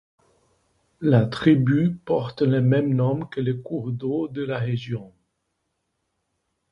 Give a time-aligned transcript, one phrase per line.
[1.01, 5.13] La tribu porte le même nom que le cours d'eau de la région.